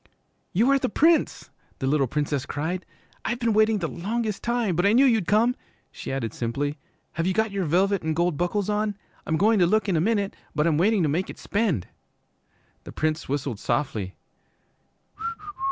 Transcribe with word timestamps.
'You 0.51 0.71
are 0.71 0.79
the 0.79 0.89
Prince,' 0.89 1.51
the 1.77 1.85
little 1.85 2.07
Princess 2.07 2.47
cried. 2.47 2.87
'I've 3.23 3.37
been 3.37 3.53
waiting 3.53 3.77
the 3.77 3.87
longest 3.87 4.41
time, 4.41 4.75
but 4.75 4.83
I 4.83 4.93
knew 4.93 5.05
you'd 5.05 5.27
come,' 5.27 5.55
she 5.91 6.11
added 6.11 6.33
simply. 6.33 6.79
'Have 7.11 7.27
you 7.27 7.35
got 7.35 7.51
your 7.51 7.65
velvet 7.65 8.03
an' 8.03 8.15
gold 8.15 8.35
buckles 8.35 8.67
on? 8.67 8.97
I'm 9.27 9.37
goin' 9.37 9.59
to 9.59 9.67
look 9.67 9.87
in 9.87 9.95
a 9.95 10.01
minute, 10.01 10.35
but 10.55 10.65
I'm 10.65 10.79
waiting 10.79 11.03
to 11.03 11.07
make 11.07 11.29
it 11.29 11.37
spend.' 11.37 11.85
The 12.83 12.91
Prince 12.91 13.29
whistled 13.29 13.59
softly. 13.59 14.15